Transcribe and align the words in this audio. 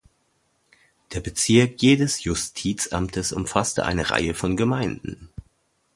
Der 1.13 1.19
Bezirk 1.19 1.79
jedes 1.79 2.23
Justizamtes 2.23 3.31
umfasste 3.33 3.85
eine 3.85 4.09
Reihe 4.09 4.33
von 4.33 4.57
Gemeinden. 4.57 5.29